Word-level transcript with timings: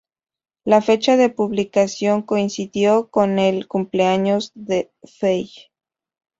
La 0.65 0.81
fecha 0.81 1.15
de 1.15 1.29
publicación 1.29 2.23
coincidió 2.23 3.11
con 3.11 3.37
el 3.37 3.67
cumpleaños 3.67 4.51
de 4.55 4.91
Fey. 5.03 5.51